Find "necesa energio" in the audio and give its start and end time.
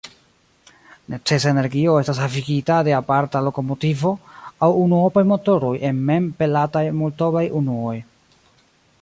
1.15-1.97